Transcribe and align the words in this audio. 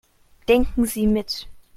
Denken 0.47 0.85
Sie 0.87 1.05
mit. 1.05 1.47